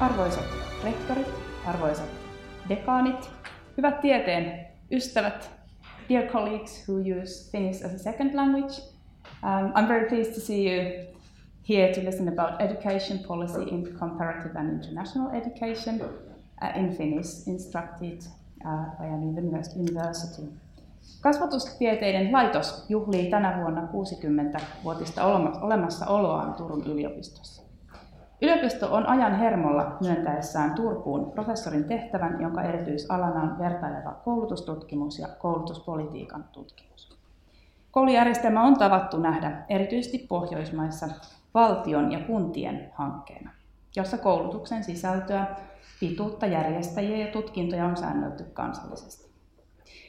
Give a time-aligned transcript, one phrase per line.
[0.00, 0.44] Arvoisat
[0.84, 1.26] rehtorit,
[1.66, 2.08] arvoisat
[2.68, 3.30] dekaanit,
[3.76, 5.50] hyvät tieteen ystävät,
[6.08, 8.82] dear colleagues who use Finnish as a second language,
[9.42, 11.06] um, I'm very pleased to see you
[11.68, 18.22] here to listen about education policy in comparative and international education uh, in Finnish, instructed
[18.64, 19.22] uh, by an
[19.76, 20.42] university.
[21.20, 25.24] Kasvatustieteiden laitos juhlii tänä vuonna 60-vuotista
[25.62, 27.69] olemassaoloaan Turun yliopistossa.
[28.42, 36.44] Yliopisto on ajan hermolla myöntäessään Turkuun professorin tehtävän, jonka erityisalana on vertaileva koulutustutkimus ja koulutuspolitiikan
[36.52, 37.18] tutkimus.
[37.90, 41.08] Koulujärjestelmä on tavattu nähdä erityisesti Pohjoismaissa
[41.54, 43.50] valtion ja kuntien hankkeena,
[43.96, 45.46] jossa koulutuksen sisältöä,
[46.00, 49.30] pituutta, järjestäjiä ja tutkintoja on säännelty kansallisesti.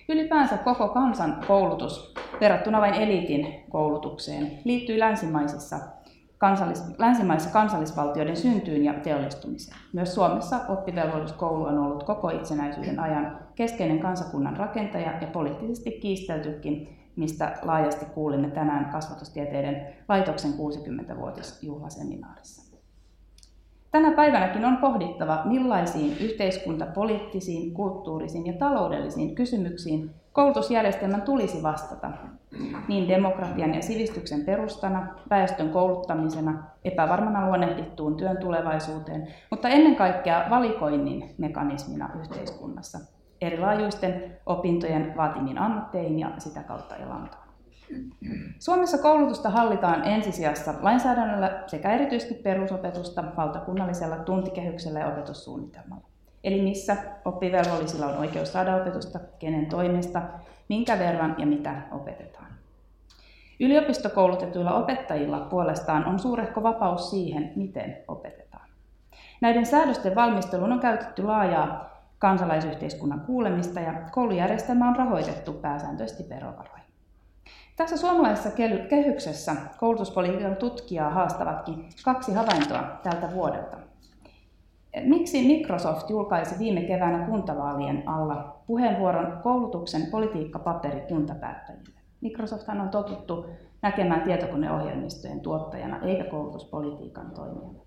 [0.10, 5.80] Ylipäänsä koko kansan koulutus verrattuna vain eliitin koulutukseen liittyy länsimaisissa
[6.42, 9.78] kansallis- länsimaissa kansallisvaltioiden syntyyn ja teollistumiseen.
[9.94, 17.58] Myös Suomessa oppivelvollisuuskoulu on ollut koko itsenäisyyden ajan keskeinen kansakunnan rakentaja ja poliittisesti kiisteltykin, mistä
[17.62, 22.61] laajasti kuulimme tänään kasvatustieteiden laitoksen 60-vuotisjuhlaseminaarissa.
[23.92, 32.12] Tänä päivänäkin on pohdittava, millaisiin yhteiskuntapoliittisiin, kulttuurisiin ja taloudellisiin kysymyksiin koulutusjärjestelmän tulisi vastata,
[32.88, 41.36] niin demokratian ja sivistyksen perustana, väestön kouluttamisena, epävarmana luonnehdittuun työn tulevaisuuteen, mutta ennen kaikkea valikoinnin
[41.38, 43.00] mekanismina yhteiskunnassa,
[43.42, 47.41] erilaajuisten opintojen vaatimiin ammatteihin ja sitä kautta elantoon.
[48.60, 56.04] Suomessa koulutusta hallitaan ensisijassa lainsäädännöllä sekä erityisesti perusopetusta valtakunnallisella tuntikehyksellä ja opetussuunnitelmalla.
[56.44, 60.22] Eli missä oppivelvollisilla on oikeus saada opetusta, kenen toimesta,
[60.70, 62.48] minkä verran ja mitä opetetaan.
[63.60, 68.70] Yliopistokoulutetuilla opettajilla puolestaan on suurehko vapaus siihen, miten opetetaan.
[69.42, 76.81] Näiden säädösten valmisteluun on käytetty laajaa kansalaisyhteiskunnan kuulemista ja koulujärjestelmä on rahoitettu pääsääntöisesti verovaroin.
[77.82, 78.50] Tässä suomalaisessa
[78.90, 83.78] kehyksessä koulutuspolitiikan tutkijaa haastavatkin kaksi havaintoa tältä vuodelta.
[85.04, 92.00] Miksi Microsoft julkaisi viime keväänä kuntavaalien alla puheenvuoron koulutuksen politiikkapaperi kuntapäättäjille?
[92.22, 93.46] Microsoft on totuttu
[93.82, 97.80] näkemään tietokoneohjelmistojen tuottajana eikä koulutuspolitiikan toimijana.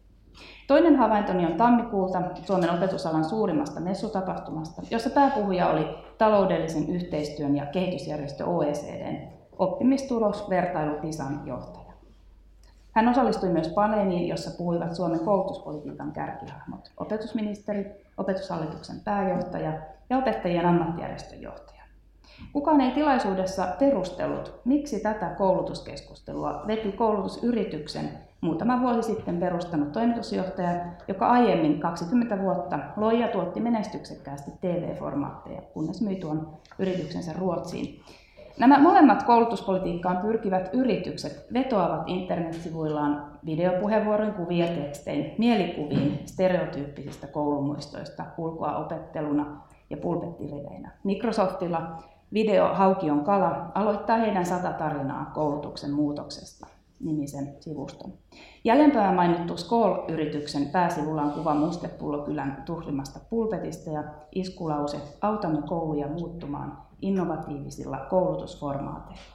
[0.67, 5.87] Toinen havaintoni on tammikuulta Suomen opetusalan suurimmasta messutapahtumasta, jossa pääpuhuja oli
[6.19, 11.93] taloudellisen yhteistyön ja kehitysjärjestö OECDn oppimistulosvertailu PISAn johtaja.
[12.93, 19.73] Hän osallistui myös paneeliin, jossa puhuivat Suomen koulutuspolitiikan kärkihahmot, opetusministeri, opetushallituksen pääjohtaja
[20.11, 21.75] ja opettajien ammattijärjestön johtaja.
[22.53, 28.11] Kukaan ei tilaisuudessa perustellut, miksi tätä koulutuskeskustelua veti koulutusyrityksen
[28.41, 36.03] muutama vuosi sitten perustanut toimitusjohtaja, joka aiemmin 20 vuotta loi ja tuotti menestyksekkäästi TV-formaatteja, kunnes
[36.03, 36.49] myi tuon
[36.79, 38.01] yrityksensä Ruotsiin.
[38.59, 49.61] Nämä molemmat koulutuspolitiikkaan pyrkivät yritykset vetoavat internetsivuillaan videopuheenvuoroin, kuvia tekstein, mielikuviin stereotyyppisistä koulumuistoista ulkoa opetteluna
[49.91, 50.91] ja pulpettiriveinä.
[51.05, 56.67] Microsoftilla video Hauki on kala aloittaa heidän sata tarinaa koulutuksen muutoksesta
[57.01, 58.13] nimisen sivuston.
[58.65, 64.05] Jäljempää mainittu Skoll-yrityksen pääsivulla on kuva Mustepullokylän tuhlimasta pulpetista ja
[64.35, 69.35] iskulause Autamme kouluja muuttumaan innovatiivisilla koulutusformaateilla.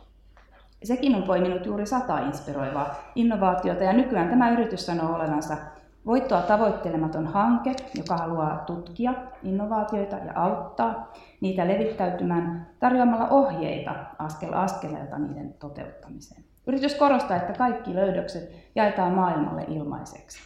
[0.84, 5.58] Sekin on poiminut juuri sata inspiroivaa innovaatiota ja nykyään tämä yritys sanoo olevansa
[6.06, 9.14] voittoa tavoittelematon hanke, joka haluaa tutkia
[9.44, 16.44] innovaatioita ja auttaa niitä levittäytymään tarjoamalla ohjeita askel askeleelta niiden toteuttamiseen.
[16.68, 20.40] Yritys korostaa, että kaikki löydökset jaetaan maailmalle ilmaiseksi.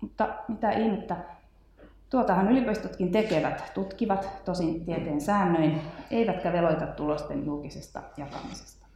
[0.00, 1.16] Mutta mitä ihmettä,
[2.12, 5.80] tuotahan yliopistotkin tekevät, tutkivat tosin tieteen säännöin,
[6.10, 8.86] eivätkä veloita tulosten julkisesta jakamisesta.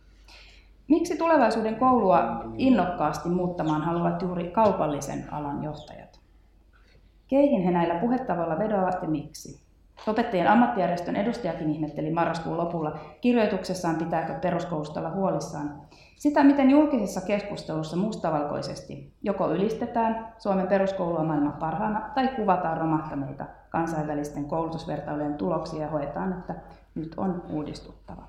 [0.88, 6.21] Miksi tulevaisuuden koulua innokkaasti muuttamaan haluavat juuri kaupallisen alan johtajat?
[7.28, 9.66] Keihin he näillä puhetavoilla vedoavat ja miksi?
[10.07, 15.81] Opettajien ammattijärjestön edustajakin ihmetteli marraskuun lopulla kirjoituksessaan pitääkö peruskoulusta olla huolissaan.
[16.16, 24.45] Sitä, miten julkisessa keskustelussa mustavalkoisesti joko ylistetään Suomen peruskoulua maailman parhaana tai kuvataan romahtaneita kansainvälisten
[24.45, 26.54] koulutusvertailujen tuloksia ja hoetaan, että
[26.95, 28.22] nyt on uudistuttava.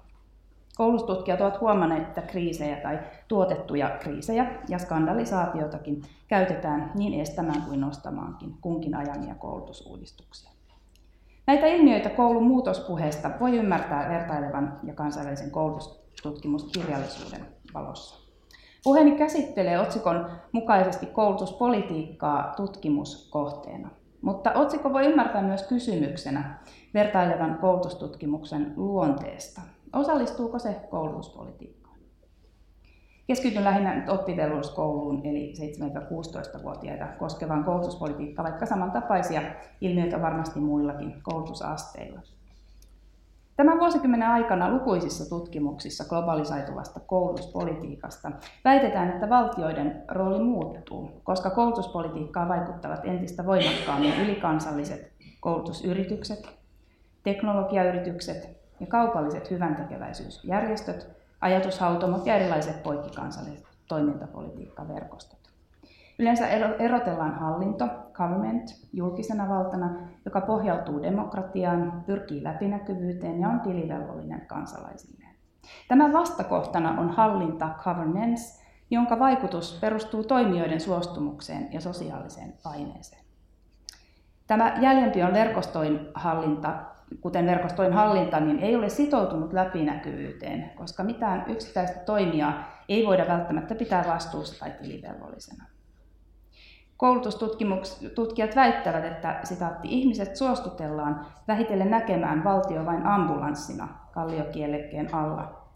[0.77, 8.57] Koulutustutkijat ovat huomanneet, että kriisejä tai tuotettuja kriisejä ja skandalisaatiotakin käytetään niin estämään kuin nostamaankin
[8.61, 10.56] kunkin ajamia koulutusuudistuksia.
[11.47, 18.27] Näitä ilmiöitä koulun muutospuheesta voi ymmärtää vertailevan ja kansainvälisen koulutustutkimuskirjallisuuden valossa.
[18.83, 23.89] Puheeni käsittelee otsikon mukaisesti koulutuspolitiikkaa tutkimuskohteena.
[24.21, 26.59] Mutta otsikko voi ymmärtää myös kysymyksenä
[26.93, 29.61] vertailevan koulutustutkimuksen luonteesta.
[29.93, 31.86] Osallistuuko se koulutuspolitiikkaan?
[33.27, 39.41] Keskityn lähinnä nyt oppivelvollisuuskouluun eli 7-16-vuotiaita koskevaan koulutuspolitiikkaan, vaikka samantapaisia
[39.81, 42.21] ilmiöitä varmasti muillakin koulutusasteilla.
[43.55, 48.31] Tämän vuosikymmenen aikana lukuisissa tutkimuksissa globalisaituvasta koulutuspolitiikasta
[48.65, 56.57] väitetään, että valtioiden rooli muuttuu, koska koulutuspolitiikkaa vaikuttavat entistä voimakkaammin ylikansalliset koulutusyritykset,
[57.23, 65.39] teknologiayritykset ja kaupalliset hyväntekeväisyysjärjestöt, ajatushautomot ja erilaiset poikkikansalliset toimintapolitiikkaverkostot.
[66.19, 66.47] Yleensä
[66.79, 68.63] erotellaan hallinto, government,
[68.93, 69.95] julkisena valtana,
[70.25, 75.35] joka pohjautuu demokratiaan, pyrkii läpinäkyvyyteen ja on tilivelvollinen kansalaisilleen.
[75.87, 83.21] Tämän vastakohtana on hallinta, governance, jonka vaikutus perustuu toimijoiden suostumukseen ja sosiaaliseen paineeseen.
[84.47, 86.73] Tämä jäljempi on verkostoin hallinta,
[87.21, 93.75] kuten verkostoin hallinta, niin ei ole sitoutunut läpinäkyvyyteen, koska mitään yksittäistä toimijaa ei voida välttämättä
[93.75, 95.63] pitää vastuussa tai tilivelvollisena.
[96.97, 105.66] Koulutustutkijat väittävät, että sitaatti, ihmiset suostutellaan vähitellen näkemään valtio vain ambulanssina kalliokiellekkeen alla.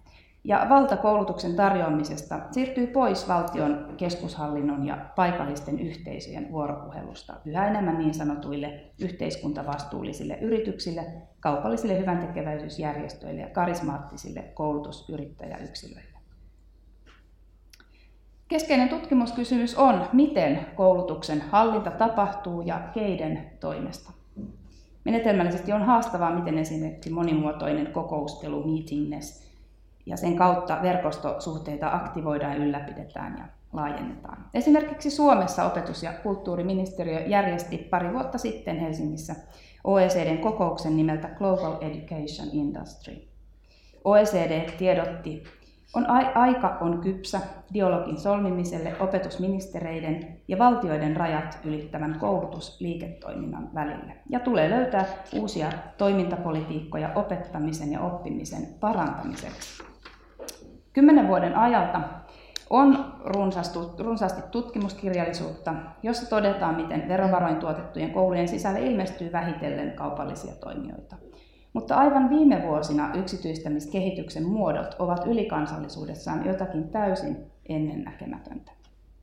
[0.43, 8.13] Ja valta koulutuksen tarjoamisesta siirtyy pois valtion keskushallinnon ja paikallisten yhteisöjen vuoropuhelusta yhä enemmän niin
[8.13, 11.05] sanotuille yhteiskuntavastuullisille yrityksille,
[11.39, 16.11] kaupallisille hyväntekeväisyysjärjestöille ja karismaattisille koulutusyrittäjäyksilöille.
[18.47, 24.11] Keskeinen tutkimuskysymys on, miten koulutuksen hallinta tapahtuu ja keiden toimesta.
[25.05, 29.50] Menetelmällisesti on haastavaa, miten esimerkiksi monimuotoinen kokoustelu, meetingness,
[30.05, 34.45] ja sen kautta verkostosuhteita aktivoidaan, ylläpidetään ja laajennetaan.
[34.53, 39.35] Esimerkiksi Suomessa opetus- ja kulttuuriministeriö järjesti pari vuotta sitten Helsingissä
[39.83, 43.13] OECDn kokouksen nimeltä Global Education Industry.
[44.03, 45.43] OECD tiedotti
[45.93, 46.05] on
[46.35, 47.39] aika on kypsä
[47.73, 54.13] dialogin solmimiselle opetusministereiden ja valtioiden rajat ylittävän koulutusliiketoiminnan välille.
[54.29, 55.05] Ja tulee löytää
[55.35, 59.90] uusia toimintapolitiikkoja opettamisen ja oppimisen parantamiseksi.
[60.93, 62.01] Kymmenen vuoden ajalta
[62.69, 63.13] on
[63.97, 65.73] runsaasti tutkimuskirjallisuutta,
[66.03, 71.15] jossa todetaan, miten verovaroin tuotettujen koulujen sisälle ilmestyy vähitellen kaupallisia toimijoita.
[71.73, 77.37] Mutta aivan viime vuosina yksityistämiskehityksen muodot ovat ylikansallisuudessaan jotakin täysin
[77.69, 78.71] ennennäkemätöntä.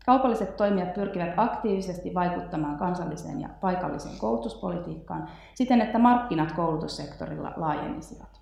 [0.07, 8.38] Kaupalliset toimijat pyrkivät aktiivisesti vaikuttamaan kansalliseen ja paikalliseen koulutuspolitiikkaan siten, että markkinat koulutussektorilla laajenisivat.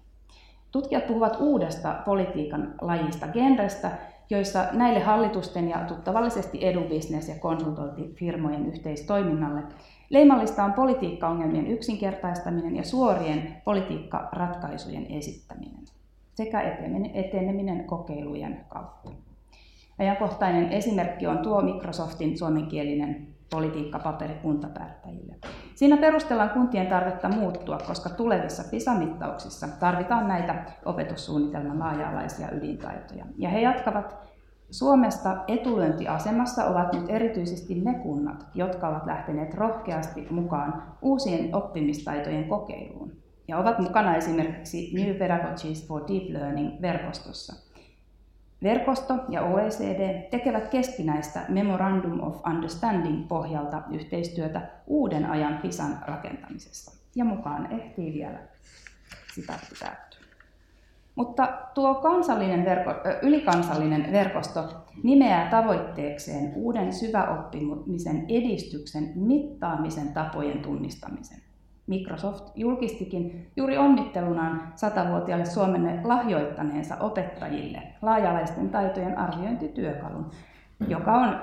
[0.72, 3.90] Tutkijat puhuvat uudesta politiikan lajista genrestä,
[4.30, 9.62] joissa näille hallitusten ja tuttavallisesti edubisnes- ja konsultointifirmojen yhteistoiminnalle
[10.10, 15.84] Leimallista on politiikkaongelmien yksinkertaistaminen ja suorien politiikkaratkaisujen esittäminen
[16.34, 16.60] sekä
[17.14, 19.10] eteneminen kokeilujen kautta.
[19.98, 25.34] Ajankohtainen esimerkki on tuo Microsoftin suomenkielinen politiikkapaperi kuntapäättäjille.
[25.74, 33.24] Siinä perustellaan kuntien tarvetta muuttua, koska tulevissa PISA-mittauksissa tarvitaan näitä opetussuunnitelman laaja-alaisia ydintaitoja.
[33.38, 34.16] Ja he jatkavat
[34.70, 43.12] Suomesta etulyöntiasemassa ovat nyt erityisesti ne kunnat, jotka ovat lähteneet rohkeasti mukaan uusien oppimistaitojen kokeiluun
[43.48, 47.65] ja ovat mukana esimerkiksi New Pedagogies for Deep Learning-verkostossa.
[48.62, 56.92] Verkosto ja OECD tekevät keskinäistä Memorandum of Understanding pohjalta yhteistyötä uuden ajan PISAn rakentamisessa.
[57.16, 58.38] Ja mukaan ehtii vielä
[59.34, 59.74] sitaatti
[61.16, 62.90] mutta tuo kansallinen verko,
[63.22, 71.45] ylikansallinen verkosto nimeää tavoitteekseen uuden syväoppimisen edistyksen mittaamisen tapojen tunnistamisen.
[71.86, 80.30] Microsoft julkistikin juuri onnittelunaan satavuotiaalle Suomenne lahjoittaneensa opettajille laajalaisten taitojen arviointityökalun,
[80.88, 81.40] joka on,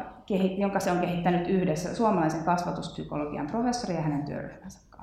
[0.57, 4.93] jonka se on kehittänyt yhdessä suomalaisen kasvatuspsykologian professori ja hänen työryhmänsä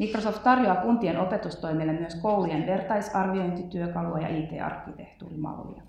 [0.00, 5.82] Microsoft tarjoaa kuntien opetustoimille myös koulujen vertaisarviointityökalua ja IT-arkkitehtuurimallia.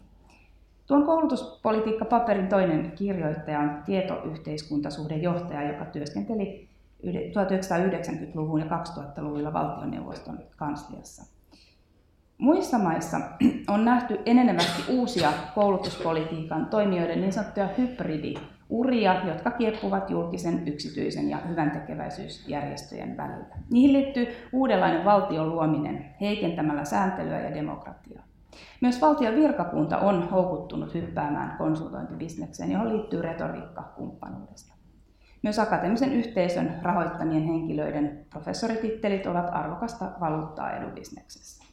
[0.87, 6.69] Tuon koulutuspolitiikkapaperin toinen kirjoittaja on tietoyhteiskuntasuhdejohtaja, joka työskenteli
[7.05, 11.25] 1990-luvun ja 2000-luvulla valtioneuvoston kansliassa.
[12.37, 13.17] Muissa maissa
[13.73, 18.33] on nähty enenevästi uusia koulutuspolitiikan toimijoiden niin sanottuja hybridi
[18.69, 23.55] uria, jotka kieppuvat julkisen, yksityisen ja hyvän tekeväisyysjärjestöjen välillä.
[23.71, 28.23] Niihin liittyy uudenlainen valtion luominen heikentämällä sääntelyä ja demokratiaa.
[28.81, 34.80] Myös valtion virkakunta on houkuttunut hyppäämään konsultointibisnekseen, johon liittyy retoriikka kumppanuudesta.
[35.43, 41.63] Myös akateemisen yhteisön rahoittamien henkilöiden professoritittelit ovat arvokasta valuuttaa edubisneksessä.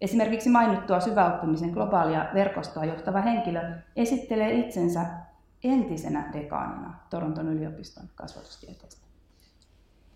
[0.00, 3.60] Esimerkiksi mainittua syväoppimisen globaalia verkostoa johtava henkilö
[3.96, 5.06] esittelee itsensä
[5.64, 9.07] entisenä dekaanina Toronton yliopiston kasvatustieteestä.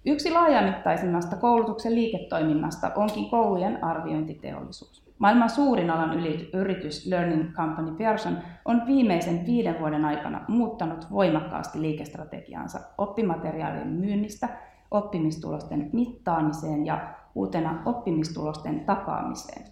[0.06, 5.02] Yksi laajamittaisimmasta koulutuksen liiketoiminnasta onkin koulujen arviointiteollisuus.
[5.18, 6.18] Maailman suurin alan
[6.54, 14.48] yritys Learning Company Pearson on viimeisen viiden vuoden aikana muuttanut voimakkaasti liikestrategiaansa oppimateriaalien myynnistä
[14.90, 19.66] oppimistulosten mittaamiseen ja uutena oppimistulosten takaamiseen.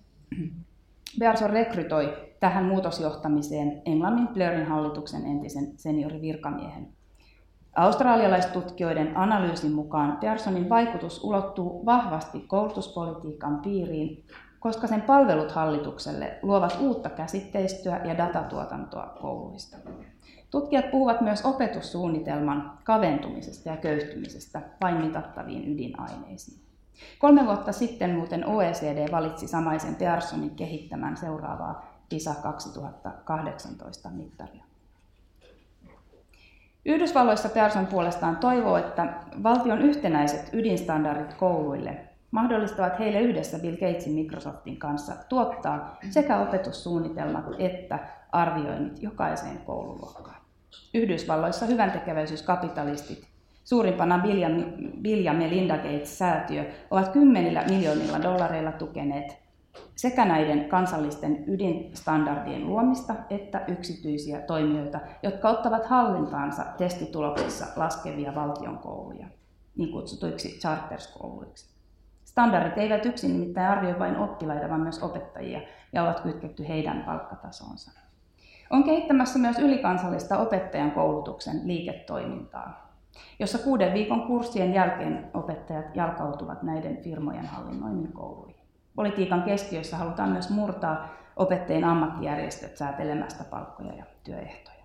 [1.19, 6.89] Pearson rekrytoi tähän muutosjohtamiseen Englannin Blairin hallituksen entisen seniorivirkamiehen
[7.77, 14.25] Australialaistutkijoiden analyysin mukaan Pearsonin vaikutus ulottuu vahvasti koulutuspolitiikan piiriin,
[14.61, 19.77] koska sen palvelut hallitukselle luovat uutta käsitteistöä ja datatuotantoa kouluista.
[20.51, 26.61] Tutkijat puhuvat myös opetussuunnitelman kaventumisesta ja köyhtymisestä vain mitattaviin ydinaineisiin.
[27.19, 34.70] Kolme vuotta sitten muuten OECD valitsi samaisen Pearsonin kehittämään seuraavaa PISA 2018 mittaria.
[36.85, 41.97] Yhdysvalloissa Pearson puolestaan toivoo, että valtion yhtenäiset ydinstandardit kouluille
[42.31, 47.99] mahdollistavat heille yhdessä Bill Gatesin Microsoftin kanssa tuottaa sekä opetussuunnitelmat että
[48.33, 50.41] arvioinnit jokaiseen koululuokkaan.
[50.95, 53.27] Yhdysvalloissa hyväntekeväisyyskapitalistit,
[53.65, 54.19] suurimpana
[55.03, 59.50] Bill ja Melinda Gates-säätiö, ovat kymmenillä miljoonilla dollareilla tukeneet
[59.95, 69.27] sekä näiden kansallisten ydinstandardien luomista että yksityisiä toimijoita, jotka ottavat hallintaansa testituloksissa laskevia valtionkouluja,
[69.77, 71.71] niin kutsutuiksi charterskouluiksi.
[72.25, 75.61] Standardit eivät yksin nimittäin arvioi vain oppilaita, vaan myös opettajia
[75.93, 78.01] ja ovat kytketty heidän palkkatasonsa.
[78.71, 82.93] On kehittämässä myös ylikansallista opettajan koulutuksen liiketoimintaa,
[83.39, 88.60] jossa kuuden viikon kurssien jälkeen opettajat jalkautuvat näiden firmojen hallinnoimiin kouluihin.
[88.95, 94.85] Politiikan keskiössä halutaan myös murtaa opettajien ammattijärjestöt säätelemästä palkkoja ja työehtoja.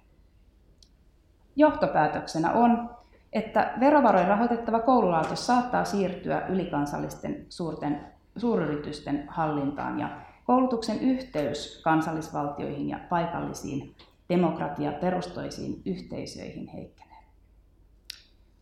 [1.55, 2.89] Johtopäätöksenä on,
[3.33, 8.05] että verovaroin rahoitettava koululaitos saattaa siirtyä ylikansallisten suurten,
[8.37, 10.09] suuryritysten hallintaan ja
[10.45, 13.95] koulutuksen yhteys kansallisvaltioihin ja paikallisiin
[14.29, 17.23] demokratiaperustoisiin yhteisöihin heikkenee.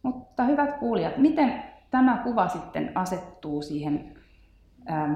[0.03, 4.22] Mutta hyvät kuulijat, miten tämä kuva sitten asettuu siihen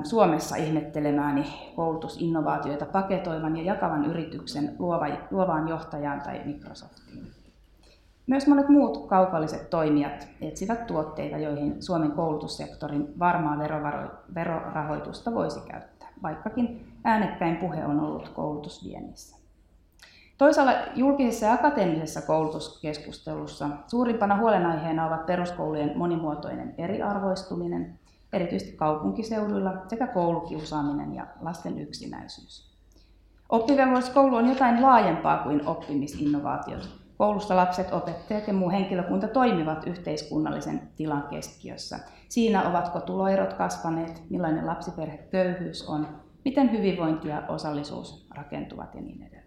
[0.03, 1.45] Suomessa ihmettelemääni
[1.75, 4.75] koulutusinnovaatioita paketoivan ja jakavan yrityksen
[5.31, 7.27] luovaan johtajaan tai Microsoftiin.
[8.27, 13.57] Myös monet muut kaupalliset toimijat etsivät tuotteita, joihin Suomen koulutussektorin varmaa
[14.35, 19.37] verorahoitusta voisi käyttää, vaikkakin äänekkäin puhe on ollut koulutusviennissä.
[20.37, 27.99] Toisaalla julkisessa ja akateemisessa koulutuskeskustelussa suurimpana huolenaiheena ovat peruskoulujen monimuotoinen eriarvoistuminen,
[28.33, 32.77] erityisesti kaupunkiseuduilla, sekä koulukiusaaminen ja lasten yksinäisyys.
[33.49, 36.89] Oppivelvollisuuskoulu on jotain laajempaa kuin oppimisinnovaatiot.
[37.17, 41.99] Koulussa lapset, opettajat ja muu henkilökunta toimivat yhteiskunnallisen tilan keskiössä.
[42.29, 46.07] Siinä ovatko tuloerot kasvaneet, millainen lapsiperheköyhyys on,
[46.45, 49.46] miten hyvinvointi ja osallisuus rakentuvat ja niin edelleen.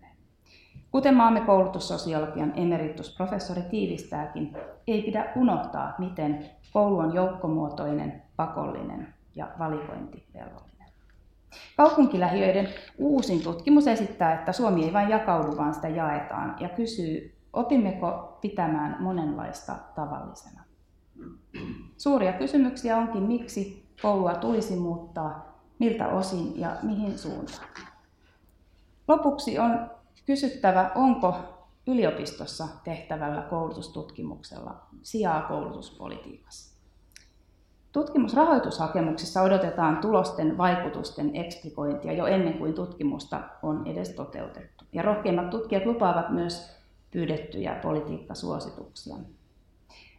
[0.91, 4.57] Kuten maamme koulutussosiologian emeritusprofessori tiivistääkin,
[4.87, 10.89] ei pidä unohtaa, miten koulu on joukkomuotoinen, pakollinen ja valikointivelvollinen.
[11.77, 12.69] Kaupunkilähiöiden
[12.99, 18.97] uusin tutkimus esittää, että Suomi ei vain jakaudu, vaan sitä jaetaan ja kysyy, opimmeko pitämään
[19.01, 20.65] monenlaista tavallisena.
[21.97, 27.69] Suuria kysymyksiä onkin, miksi koulua tulisi muuttaa, miltä osin ja mihin suuntaan.
[29.09, 29.91] Lopuksi on
[30.27, 31.35] kysyttävä, onko
[31.87, 36.81] yliopistossa tehtävällä koulutustutkimuksella sijaa koulutuspolitiikassa.
[37.93, 44.85] Tutkimusrahoitushakemuksissa odotetaan tulosten vaikutusten eksplikointia jo ennen kuin tutkimusta on edes toteutettu.
[44.93, 46.77] Ja rohkeimmat tutkijat lupaavat myös
[47.11, 49.17] pyydettyjä politiikkasuosituksia.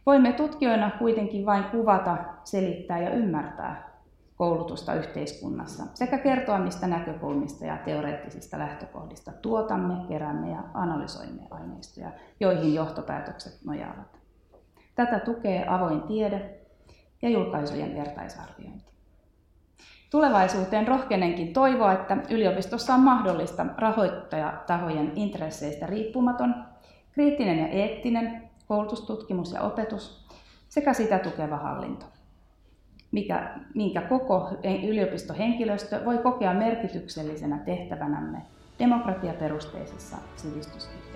[0.06, 3.91] Voimme tutkijoina kuitenkin vain kuvata, selittää ja ymmärtää
[4.42, 12.74] koulutusta yhteiskunnassa sekä kertoa, mistä näkökulmista ja teoreettisista lähtökohdista tuotamme, keräämme ja analysoimme aineistoja, joihin
[12.74, 14.18] johtopäätökset nojaavat.
[14.94, 16.50] Tätä tukee avoin tiede
[17.22, 18.92] ja julkaisujen vertaisarviointi.
[20.10, 26.54] Tulevaisuuteen rohkenenkin toivoa, että yliopistossa on mahdollista rahoittajatahojen intresseistä riippumaton,
[27.12, 30.28] kriittinen ja eettinen koulutustutkimus ja opetus
[30.68, 32.11] sekä sitä tukeva hallinto
[33.12, 34.50] mikä, minkä koko
[34.88, 38.38] yliopistohenkilöstö voi kokea merkityksellisenä tehtävänämme
[38.78, 41.11] demokratiaperusteisessa sivistysyhteiskunnassa.